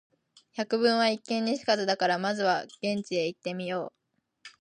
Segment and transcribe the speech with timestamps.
[0.57, 3.95] 「百聞は一見に如かず」だから、まずは現地へ行ってみよう。